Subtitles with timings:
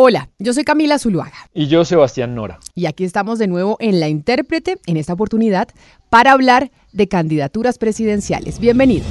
[0.00, 1.50] Hola, yo soy Camila Zuluaga.
[1.52, 2.60] Y yo, Sebastián Nora.
[2.76, 5.66] Y aquí estamos de nuevo en La Intérprete, en esta oportunidad,
[6.08, 8.60] para hablar de candidaturas presidenciales.
[8.60, 9.08] Bienvenidos.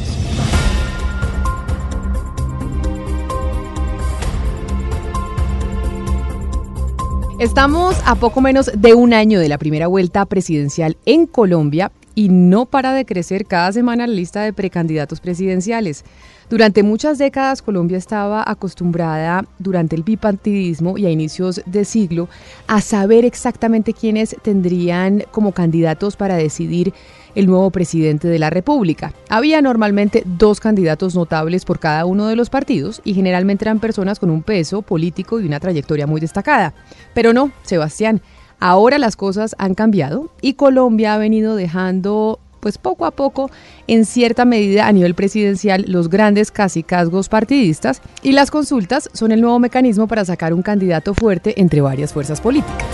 [7.37, 12.29] Estamos a poco menos de un año de la primera vuelta presidencial en Colombia y
[12.29, 16.05] no para de crecer cada semana la lista de precandidatos presidenciales.
[16.49, 22.29] Durante muchas décadas Colombia estaba acostumbrada durante el bipartidismo y a inicios de siglo
[22.67, 26.93] a saber exactamente quiénes tendrían como candidatos para decidir
[27.35, 29.11] el nuevo presidente de la República.
[29.27, 34.17] Había normalmente dos candidatos notables por cada uno de los partidos y generalmente eran personas
[34.17, 36.73] con un peso político y una trayectoria muy destacada.
[37.13, 38.21] Pero no, Sebastián,
[38.61, 43.49] ahora las cosas han cambiado y Colombia ha venido dejando pues poco a poco,
[43.87, 49.41] en cierta medida a nivel presidencial, los grandes casicazgos partidistas y las consultas son el
[49.41, 52.87] nuevo mecanismo para sacar un candidato fuerte entre varias fuerzas políticas.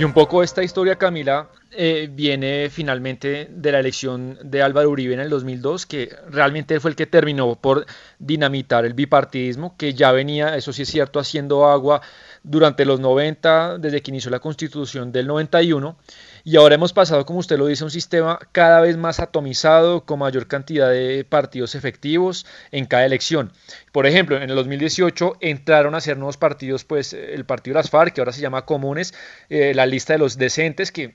[0.00, 5.12] Y un poco esta historia, Camila, eh, viene finalmente de la elección de Álvaro Uribe
[5.12, 7.84] en el 2002, que realmente fue el que terminó por
[8.18, 12.00] dinamitar el bipartidismo, que ya venía, eso sí es cierto, haciendo agua
[12.42, 15.96] durante los 90, desde que inició la constitución del 91
[16.44, 20.04] y ahora hemos pasado, como usted lo dice, a un sistema cada vez más atomizado,
[20.04, 23.52] con mayor cantidad de partidos efectivos en cada elección.
[23.92, 27.90] Por ejemplo, en el 2018 entraron a ser nuevos partidos, pues el partido de las
[27.90, 29.14] FARC, que ahora se llama Comunes,
[29.48, 31.14] eh, la lista de los decentes, que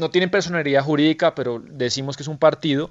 [0.00, 2.90] no tienen personalidad jurídica, pero decimos que es un partido,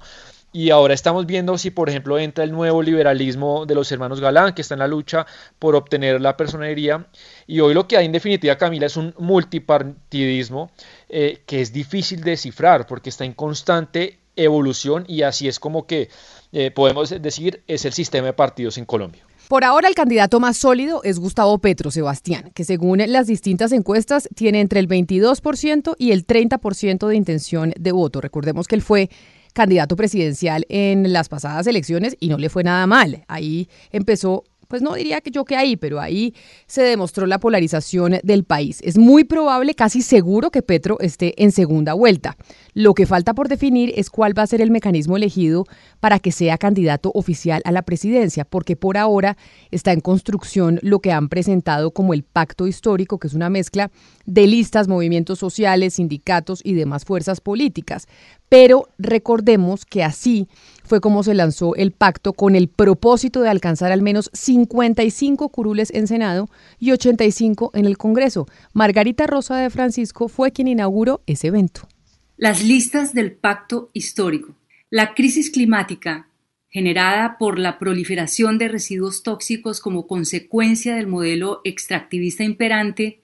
[0.54, 4.54] y ahora estamos viendo si, por ejemplo, entra el nuevo liberalismo de los hermanos Galán,
[4.54, 5.26] que está en la lucha
[5.58, 7.08] por obtener la personería.
[7.48, 10.70] Y hoy lo que hay en definitiva, Camila, es un multipartidismo
[11.08, 15.88] eh, que es difícil de descifrar porque está en constante evolución y así es como
[15.88, 16.08] que
[16.52, 19.26] eh, podemos decir es el sistema de partidos en Colombia.
[19.48, 24.28] Por ahora el candidato más sólido es Gustavo Petro Sebastián, que según las distintas encuestas
[24.34, 28.20] tiene entre el 22% y el 30% de intención de voto.
[28.20, 29.10] Recordemos que él fue
[29.54, 33.24] candidato presidencial en las pasadas elecciones y no le fue nada mal.
[33.28, 36.34] Ahí empezó pues no diría que yo que ahí, pero ahí
[36.66, 38.80] se demostró la polarización del país.
[38.82, 42.36] Es muy probable, casi seguro, que Petro esté en segunda vuelta.
[42.72, 45.66] Lo que falta por definir es cuál va a ser el mecanismo elegido
[46.00, 49.36] para que sea candidato oficial a la presidencia, porque por ahora
[49.70, 53.90] está en construcción lo que han presentado como el pacto histórico, que es una mezcla
[54.26, 58.06] de listas, movimientos sociales, sindicatos y demás fuerzas políticas.
[58.48, 60.48] Pero recordemos que así
[60.84, 65.90] fue como se lanzó el pacto con el propósito de alcanzar al menos 55 curules
[65.92, 68.46] en Senado y 85 en el Congreso.
[68.72, 71.88] Margarita Rosa de Francisco fue quien inauguró ese evento.
[72.36, 74.54] Las listas del pacto histórico.
[74.90, 76.28] La crisis climática
[76.74, 83.20] generada por la proliferación de residuos tóxicos como consecuencia del modelo extractivista imperante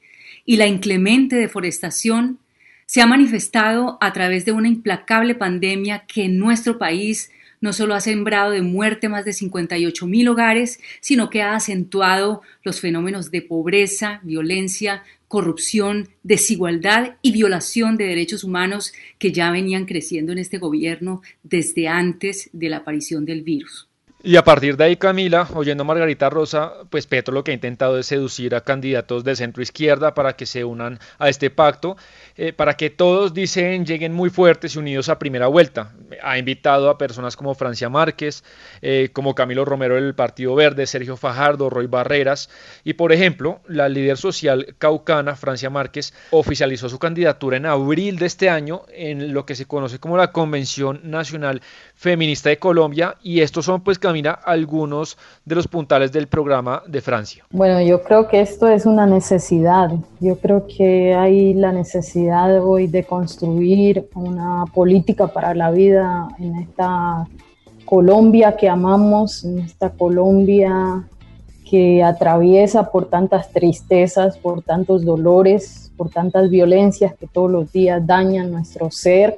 [0.46, 2.38] y la inclemente deforestación
[2.86, 7.94] se ha manifestado a través de una implacable pandemia que en nuestro país no solo
[7.94, 13.30] ha sembrado de muerte más de 58 mil hogares, sino que ha acentuado los fenómenos
[13.30, 20.38] de pobreza, violencia, corrupción, desigualdad y violación de derechos humanos que ya venían creciendo en
[20.38, 23.89] este gobierno desde antes de la aparición del virus.
[24.22, 27.54] Y a partir de ahí, Camila, oyendo a Margarita Rosa, pues Petro lo que ha
[27.54, 31.96] intentado es seducir a candidatos de centro izquierda para que se unan a este pacto,
[32.36, 35.94] eh, para que todos, dicen, lleguen muy fuertes y unidos a primera vuelta.
[36.22, 38.44] Ha invitado a personas como Francia Márquez,
[38.82, 42.50] eh, como Camilo Romero del Partido Verde, Sergio Fajardo, Roy Barreras,
[42.84, 48.26] y por ejemplo, la líder social caucana, Francia Márquez, oficializó su candidatura en abril de
[48.26, 51.62] este año en lo que se conoce como la Convención Nacional
[52.00, 57.02] Feminista de Colombia, y estos son pues mira algunos de los puntales del programa de
[57.02, 57.44] Francia?
[57.50, 59.90] Bueno, yo creo que esto es una necesidad.
[60.18, 66.56] Yo creo que hay la necesidad hoy de construir una política para la vida en
[66.56, 67.28] esta
[67.84, 71.06] Colombia que amamos, en esta Colombia
[71.68, 78.06] que atraviesa por tantas tristezas, por tantos dolores, por tantas violencias que todos los días
[78.06, 79.36] dañan nuestro ser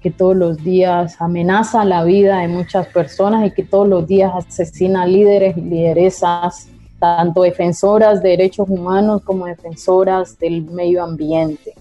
[0.00, 4.32] que todos los días amenaza la vida de muchas personas y que todos los días
[4.34, 6.68] asesina líderes y lideresas,
[6.98, 11.74] tanto defensoras de derechos humanos como defensoras del medio ambiente.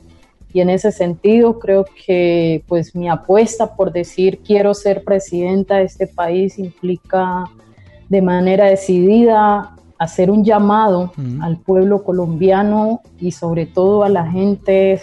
[0.52, 5.84] Y en ese sentido creo que pues mi apuesta por decir quiero ser presidenta de
[5.84, 7.46] este país implica
[8.10, 11.12] de manera decidida hacer un llamado
[11.42, 15.02] al pueblo colombiano y sobre todo a la gente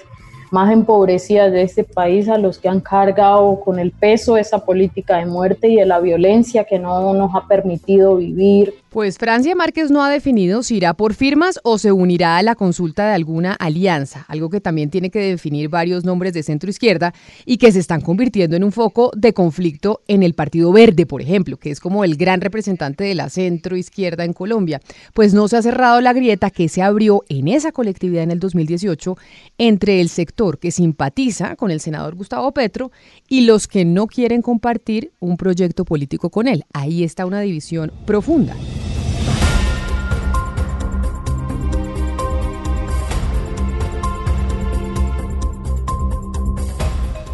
[0.51, 5.19] más empobrecidas de este país, a los que han cargado con el peso esa política
[5.19, 9.91] de muerte y de la violencia que no nos ha permitido vivir Pues Francia Márquez
[9.91, 13.53] no ha definido si irá por firmas o se unirá a la consulta de alguna
[13.53, 17.13] alianza, algo que también tiene que definir varios nombres de centro izquierda
[17.45, 21.21] y que se están convirtiendo en un foco de conflicto en el Partido Verde, por
[21.21, 24.81] ejemplo, que es como el gran representante de la centro izquierda en Colombia.
[25.13, 28.41] Pues no se ha cerrado la grieta que se abrió en esa colectividad en el
[28.41, 29.19] 2018
[29.59, 32.91] entre el sector que simpatiza con el senador Gustavo Petro
[33.29, 36.65] y los que no quieren compartir un proyecto político con él.
[36.73, 38.57] Ahí está una división profunda.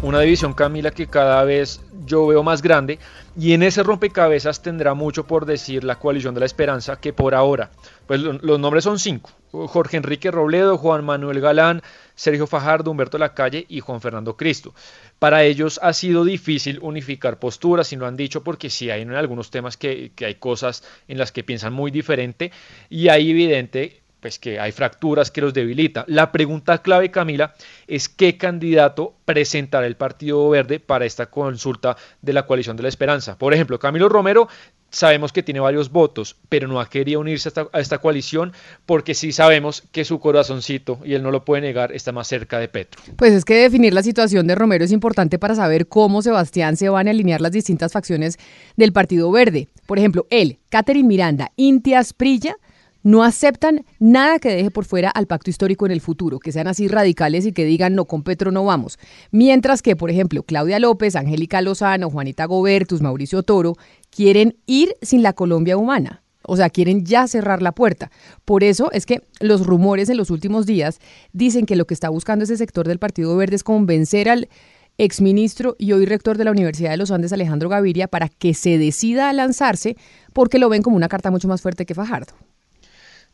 [0.03, 2.99] Una división, Camila, que cada vez yo veo más grande
[3.37, 7.33] y en ese rompecabezas tendrá mucho por decir la coalición de la esperanza que por
[7.33, 7.71] ahora,
[8.05, 11.81] pues los nombres son cinco, Jorge Enrique Robledo, Juan Manuel Galán,
[12.15, 14.73] Sergio Fajardo, Humberto Lacalle y Juan Fernando Cristo.
[15.19, 19.13] Para ellos ha sido difícil unificar posturas, y lo han dicho, porque sí hay en
[19.13, 22.51] algunos temas que, que hay cosas en las que piensan muy diferente
[22.89, 26.05] y hay evidente pues que hay fracturas que los debilita.
[26.07, 27.53] La pregunta clave, Camila,
[27.87, 32.89] es qué candidato presentará el Partido Verde para esta consulta de la coalición de la
[32.89, 33.37] esperanza.
[33.37, 34.47] Por ejemplo, Camilo Romero
[34.91, 38.53] sabemos que tiene varios votos, pero no ha querido unirse a esta, coalición
[38.85, 42.59] porque sí sabemos que su corazoncito, y él no lo puede negar, está más cerca
[42.59, 43.01] de Petro.
[43.17, 46.87] Pues es que definir la situación de Romero es importante para saber cómo Sebastián se
[46.87, 48.37] van a alinear las distintas facciones
[48.77, 49.67] del Partido Verde.
[49.85, 52.55] Por ejemplo, él, Catherine Miranda, Intias Prilla,
[53.03, 56.67] no aceptan nada que deje por fuera al pacto histórico en el futuro, que sean
[56.67, 58.97] así radicales y que digan no, con Petro no vamos.
[59.31, 63.75] Mientras que, por ejemplo, Claudia López, Angélica Lozano, Juanita Gobertus, Mauricio Toro,
[64.09, 66.23] quieren ir sin la Colombia humana.
[66.45, 68.11] O sea, quieren ya cerrar la puerta.
[68.43, 70.99] Por eso es que los rumores en los últimos días
[71.31, 74.49] dicen que lo que está buscando ese sector del Partido Verde es convencer al
[74.97, 78.77] exministro y hoy rector de la Universidad de los Andes, Alejandro Gaviria, para que se
[78.77, 79.95] decida a lanzarse
[80.33, 82.33] porque lo ven como una carta mucho más fuerte que Fajardo.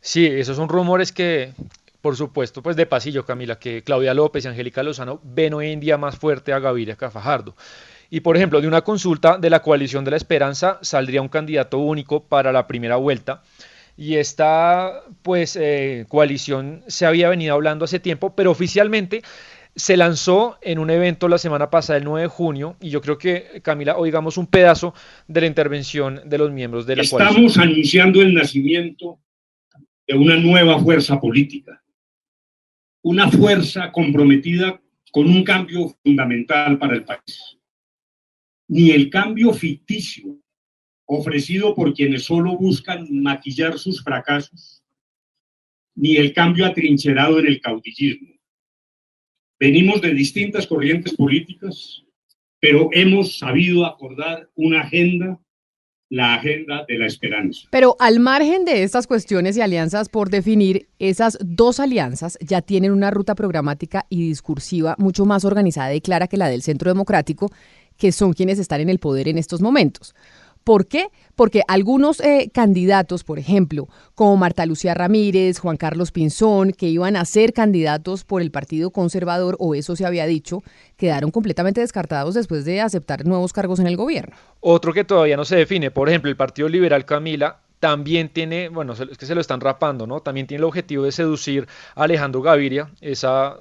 [0.00, 1.52] Sí, esos son rumores que,
[2.00, 5.80] por supuesto, pues de pasillo, Camila, que Claudia López y Angélica Lozano ven hoy en
[5.80, 7.54] día más fuerte a Gaviria que a Fajardo.
[8.08, 11.78] Y por ejemplo, de una consulta de la coalición de la esperanza saldría un candidato
[11.78, 13.42] único para la primera vuelta.
[13.96, 19.22] Y esta pues eh, coalición se había venido hablando hace tiempo, pero oficialmente
[19.76, 23.18] se lanzó en un evento la semana pasada, el 9 de junio, y yo creo
[23.18, 24.94] que, Camila, oigamos un pedazo
[25.28, 27.46] de la intervención de los miembros de la coalición.
[27.46, 29.18] Estamos anunciando el nacimiento
[30.10, 31.80] de una nueva fuerza política,
[33.04, 37.56] una fuerza comprometida con un cambio fundamental para el país.
[38.66, 40.36] Ni el cambio ficticio
[41.06, 44.82] ofrecido por quienes solo buscan maquillar sus fracasos,
[45.94, 48.34] ni el cambio atrincherado en el caudillismo.
[49.60, 52.04] Venimos de distintas corrientes políticas,
[52.58, 55.40] pero hemos sabido acordar una agenda
[56.10, 57.68] la agenda de la esperanza.
[57.70, 62.90] Pero al margen de estas cuestiones y alianzas por definir, esas dos alianzas ya tienen
[62.90, 67.50] una ruta programática y discursiva mucho más organizada y clara que la del Centro Democrático,
[67.96, 70.14] que son quienes están en el poder en estos momentos.
[70.64, 71.08] ¿Por qué?
[71.34, 77.16] Porque algunos eh, candidatos, por ejemplo, como Marta Lucía Ramírez, Juan Carlos Pinzón, que iban
[77.16, 80.62] a ser candidatos por el Partido Conservador, o eso se había dicho,
[80.96, 84.36] quedaron completamente descartados después de aceptar nuevos cargos en el gobierno.
[84.60, 88.92] Otro que todavía no se define, por ejemplo, el Partido Liberal Camila también tiene, bueno,
[88.92, 90.20] es que se lo están rapando, ¿no?
[90.20, 93.56] También tiene el objetivo de seducir a Alejandro Gaviria, esa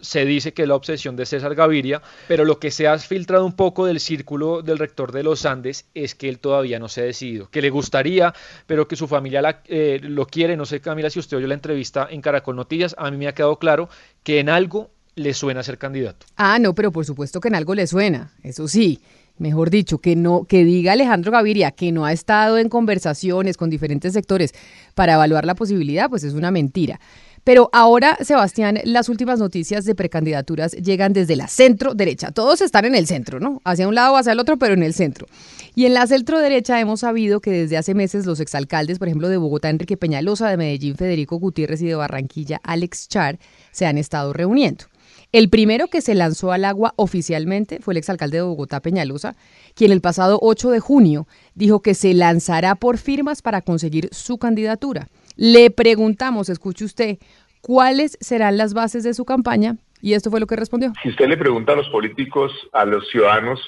[0.00, 3.44] se dice que es la obsesión de César Gaviria, pero lo que se ha filtrado
[3.44, 7.02] un poco del círculo del rector de los Andes es que él todavía no se
[7.02, 8.32] ha decidido, que le gustaría,
[8.66, 12.06] pero que su familia eh, lo quiere, no sé Camila si usted oyó la entrevista
[12.08, 13.88] en Caracol Noticias, a mí me ha quedado claro
[14.22, 16.26] que en algo le suena ser candidato.
[16.36, 19.00] Ah, no, pero por supuesto que en algo le suena, eso sí
[19.38, 23.70] mejor dicho, que no, que diga Alejandro Gaviria que no ha estado en conversaciones con
[23.70, 24.52] diferentes sectores
[24.94, 27.00] para evaluar la posibilidad, pues es una mentira.
[27.44, 32.30] Pero ahora, Sebastián, las últimas noticias de precandidaturas llegan desde la centro derecha.
[32.30, 33.60] Todos están en el centro, ¿no?
[33.64, 35.26] Hacia un lado o hacia el otro, pero en el centro.
[35.74, 39.28] Y en la centro derecha hemos sabido que desde hace meses los exalcaldes, por ejemplo,
[39.28, 43.38] de Bogotá, Enrique Peñalosa, de Medellín, Federico Gutiérrez y de Barranquilla, Alex Char,
[43.72, 44.86] se han estado reuniendo.
[45.34, 49.34] El primero que se lanzó al agua oficialmente fue el exalcalde de Bogotá, Peñalosa,
[49.74, 51.26] quien el pasado 8 de junio
[51.56, 55.08] dijo que se lanzará por firmas para conseguir su candidatura.
[55.34, 57.18] Le preguntamos, escuche usted,
[57.60, 60.92] cuáles serán las bases de su campaña y esto fue lo que respondió.
[61.02, 63.58] Si usted le pregunta a los políticos, a los ciudadanos,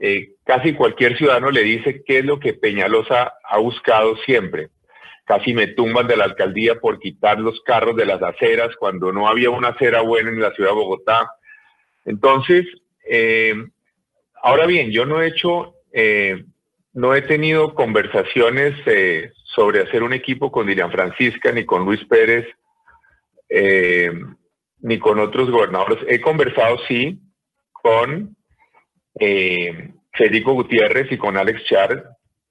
[0.00, 4.68] eh, casi cualquier ciudadano le dice qué es lo que Peñalosa ha buscado siempre
[5.28, 9.28] casi me tumban de la alcaldía por quitar los carros de las aceras cuando no
[9.28, 11.30] había una acera buena en la ciudad de Bogotá.
[12.06, 12.64] Entonces,
[13.06, 13.54] eh,
[14.42, 16.46] ahora bien, yo no he hecho eh,
[16.94, 22.02] no he tenido conversaciones eh, sobre hacer un equipo con Dilian Francisca ni con Luis
[22.06, 22.46] Pérez
[24.80, 25.98] ni con otros gobernadores.
[26.08, 27.18] He conversado, sí,
[27.72, 28.36] con
[30.12, 32.04] Federico Gutiérrez y con Alex Char,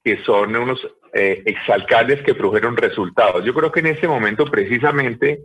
[0.04, 0.80] que son unos
[1.18, 3.44] eh, exalcaldes que produjeron resultados.
[3.44, 5.40] Yo creo que en este momento precisamente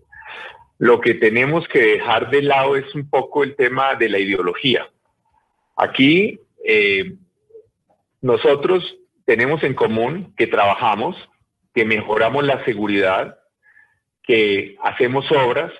[0.78, 4.86] lo que tenemos que dejar de lado es un poco el tema de la ideología.
[5.76, 7.14] Aquí eh,
[8.20, 11.16] nosotros tenemos en común que trabajamos,
[11.74, 13.38] que mejoramos la seguridad,
[14.22, 15.72] que hacemos obras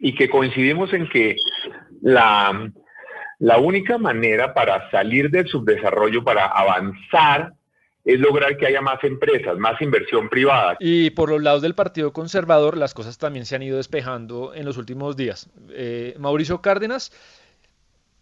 [0.00, 1.36] y que coincidimos en que
[2.00, 2.72] la,
[3.38, 7.52] la única manera para salir del subdesarrollo, para avanzar,
[8.06, 10.76] es lograr que haya más empresas, más inversión privada.
[10.78, 14.64] Y por los lados del Partido Conservador, las cosas también se han ido despejando en
[14.64, 15.48] los últimos días.
[15.70, 17.10] Eh, Mauricio Cárdenas,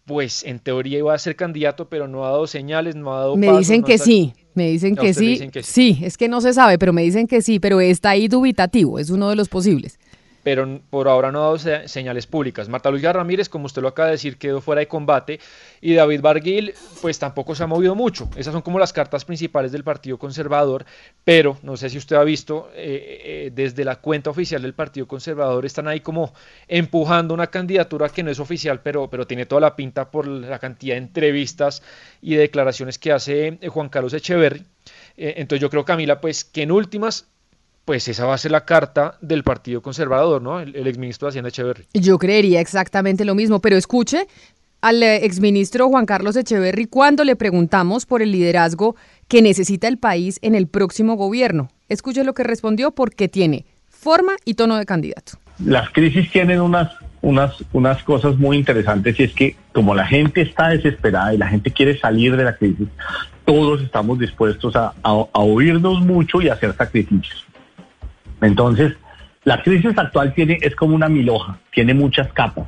[0.05, 3.37] pues en teoría iba a ser candidato, pero no ha dado señales, no ha dado...
[3.37, 5.27] Me dicen que sí, me dicen que sí.
[5.27, 5.93] dicen que sí.
[5.93, 8.97] sí, es que no se sabe, pero me dicen que sí, pero está ahí dubitativo,
[8.97, 9.99] es uno de los posibles
[10.45, 12.69] pero por ahora no ha dado señales públicas.
[12.69, 15.39] Marta Luisa Ramírez, como usted lo acaba de decir, quedó fuera de combate
[15.81, 18.29] y David Barguil, pues tampoco se ha movido mucho.
[18.35, 20.85] Esas son como las cartas principales del Partido Conservador,
[21.23, 25.07] pero no sé si usted ha visto, eh, eh, desde la cuenta oficial del Partido
[25.07, 26.31] Conservador están ahí como
[26.67, 30.59] empujando una candidatura que no es oficial, pero, pero tiene toda la pinta por la
[30.59, 31.81] cantidad de entrevistas
[32.21, 34.63] y declaraciones que hace eh, Juan Carlos Echeverry.
[35.17, 37.29] entonces yo creo, Camila, pues que en últimas
[37.85, 40.59] pues esa va a ser la carta del Partido Conservador, ¿no?
[40.59, 41.85] El, exministro de Hacienda Echeverry.
[41.93, 44.27] Yo creería exactamente lo mismo, pero escuche
[44.81, 48.95] al eh, exministro Juan Carlos Echeverry cuando le preguntamos por el liderazgo
[49.27, 51.69] que necesita el país en el próximo gobierno.
[51.87, 55.33] Escuche lo que respondió porque tiene forma y tono de candidato.
[55.63, 60.41] Las crisis tienen unas, unas, unas cosas muy interesantes y es que como la gente
[60.41, 62.87] está desesperada y la gente quiere salir de la crisis,
[63.45, 67.45] todos estamos dispuestos a, a oírnos mucho y a hacer sacrificios.
[68.45, 68.93] Entonces,
[69.43, 72.65] la crisis actual tiene, es como una miloja, tiene muchas capas.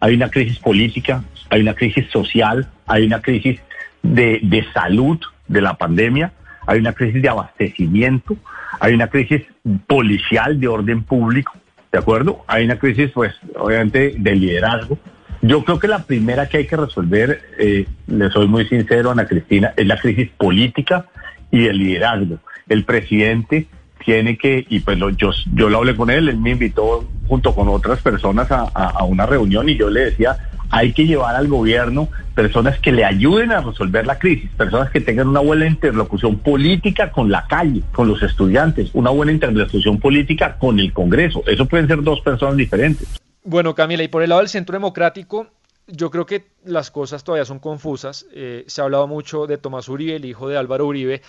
[0.00, 3.60] Hay una crisis política, hay una crisis social, hay una crisis
[4.02, 5.18] de, de salud
[5.48, 6.32] de la pandemia,
[6.66, 8.36] hay una crisis de abastecimiento,
[8.80, 9.42] hay una crisis
[9.86, 11.52] policial de orden público,
[11.92, 12.44] ¿de acuerdo?
[12.46, 14.98] Hay una crisis, pues, obviamente, de liderazgo.
[15.42, 19.26] Yo creo que la primera que hay que resolver, eh, le soy muy sincero, Ana
[19.26, 21.06] Cristina, es la crisis política
[21.50, 22.38] y el liderazgo.
[22.68, 23.66] El presidente
[24.04, 27.68] tiene que, y pues yo, yo lo hablé con él, él me invitó junto con
[27.68, 30.36] otras personas a, a, una reunión y yo le decía,
[30.70, 35.00] hay que llevar al gobierno personas que le ayuden a resolver la crisis, personas que
[35.00, 40.56] tengan una buena interlocución política con la calle, con los estudiantes, una buena interlocución política
[40.58, 41.42] con el Congreso.
[41.46, 43.08] Eso pueden ser dos personas diferentes.
[43.44, 45.48] Bueno, Camila, y por el lado del Centro Democrático,
[45.86, 48.26] yo creo que las cosas todavía son confusas.
[48.32, 51.22] Eh, se ha hablado mucho de Tomás Uribe, el hijo de Álvaro Uribe,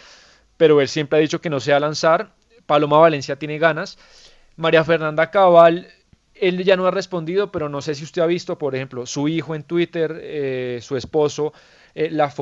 [0.57, 2.33] pero él siempre ha dicho que no se va a lanzar.
[2.65, 3.97] Paloma Valencia tiene ganas.
[4.55, 5.87] María Fernanda Cabal,
[6.33, 9.27] él ya no ha respondido, pero no sé si usted ha visto, por ejemplo, su
[9.27, 11.53] hijo en Twitter, eh, su esposo,
[11.93, 12.33] eh, la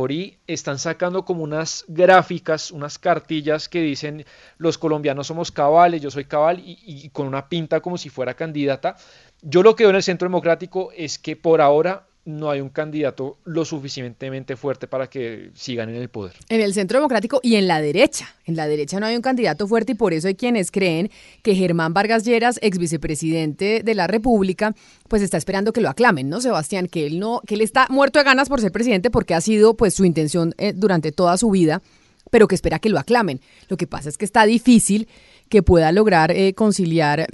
[0.48, 4.26] están sacando como unas gráficas, unas cartillas que dicen
[4.58, 8.36] los colombianos somos cabales, yo soy cabal, y, y con una pinta como si fuera
[8.36, 8.96] candidata.
[9.42, 12.70] Yo lo que veo en el Centro Democrático es que por ahora no hay un
[12.70, 16.34] candidato lo suficientemente fuerte para que sigan en el poder.
[16.50, 18.34] En el centro democrático y en la derecha.
[18.46, 21.10] En la derecha no hay un candidato fuerte y por eso hay quienes creen
[21.42, 24.76] que Germán Vargas Lleras, ex vicepresidente de la República,
[25.08, 26.88] pues está esperando que lo aclamen, ¿no, Sebastián?
[26.88, 29.76] Que él no, que él está muerto de ganas por ser presidente porque ha sido
[29.76, 31.82] pues su intención eh, durante toda su vida,
[32.30, 33.42] pero que espera que lo aclamen.
[33.68, 35.08] Lo que pasa es que está difícil
[35.50, 37.28] que pueda lograr eh, conciliar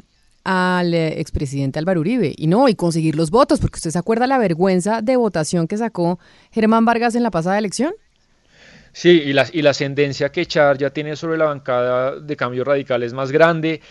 [0.45, 4.27] al eh, expresidente Álvaro Uribe y no, y conseguir los votos, porque usted se acuerda
[4.27, 6.19] la vergüenza de votación que sacó
[6.51, 7.93] Germán Vargas en la pasada elección.
[8.93, 12.63] Sí, y la, y la ascendencia que Char ya tiene sobre la bancada de cambio
[12.63, 13.81] radical es más grande.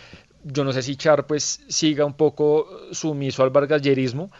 [0.44, 4.30] Yo no sé si Char pues siga un poco sumiso al vargallerismo.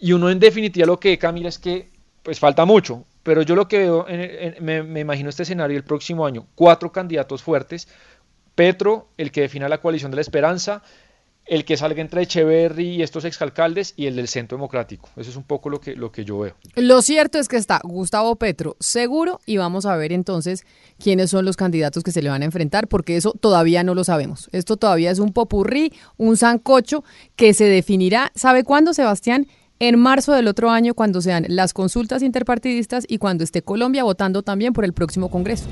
[0.00, 1.90] Y uno en definitiva lo que Camila es que
[2.22, 4.06] pues falta mucho, pero yo lo que veo,
[4.60, 7.88] me, me imagino este escenario el próximo año, cuatro candidatos fuertes,
[8.54, 10.82] Petro, el que defina la coalición de la esperanza,
[11.48, 15.08] el que salga entre Echeverry y estos exalcaldes y el del Centro Democrático.
[15.16, 16.54] Eso es un poco lo que, lo que yo veo.
[16.76, 20.64] Lo cierto es que está Gustavo Petro seguro y vamos a ver entonces
[21.02, 24.04] quiénes son los candidatos que se le van a enfrentar, porque eso todavía no lo
[24.04, 24.48] sabemos.
[24.52, 27.02] Esto todavía es un popurrí, un sancocho
[27.34, 29.46] que se definirá, ¿sabe cuándo, Sebastián?
[29.80, 34.42] En marzo del otro año, cuando sean las consultas interpartidistas y cuando esté Colombia votando
[34.42, 35.68] también por el próximo Congreso.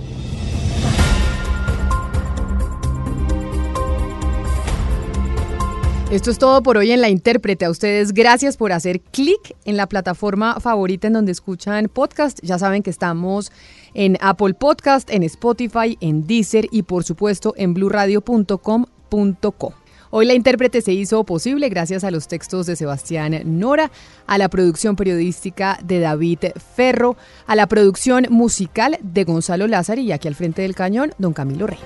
[6.10, 7.64] Esto es todo por hoy en La Intérprete.
[7.64, 12.38] A ustedes gracias por hacer clic en la plataforma favorita en donde escuchan podcast.
[12.44, 13.50] Ya saben que estamos
[13.92, 19.74] en Apple Podcast, en Spotify, en Deezer y por supuesto en bluradio.com.co.
[20.10, 23.90] Hoy la intérprete se hizo posible gracias a los textos de Sebastián Nora,
[24.28, 26.38] a la producción periodística de David
[26.76, 27.16] Ferro,
[27.48, 31.66] a la producción musical de Gonzalo Lázaro y aquí al frente del cañón, don Camilo
[31.66, 31.80] Rey.